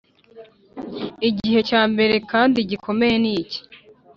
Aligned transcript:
igihe 1.29 1.59
cyambere 1.69 2.15
kandi 2.31 2.57
gikomeye 2.69 3.15
ni 3.23 3.31
iki 3.41 3.59